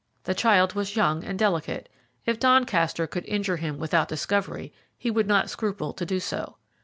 The 0.23 0.33
child 0.33 0.73
was 0.73 0.95
young 0.95 1.23
and 1.23 1.37
delicate; 1.37 1.87
if 2.25 2.39
Doncaster 2.39 3.05
could 3.05 3.23
injure 3.27 3.57
him 3.57 3.77
without 3.77 4.07
discovery, 4.07 4.73
he 4.97 5.11
would 5.11 5.27
not 5.27 5.47
scruple 5.51 5.93
to 5.93 6.05
do 6.07 6.19
so. 6.19 6.57